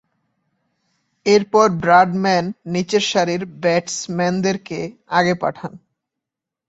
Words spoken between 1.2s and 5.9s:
এরপর ব্র্যাডম্যান নিচেরসারির ব্যাটসম্যানদেরকে আগে পাঠান।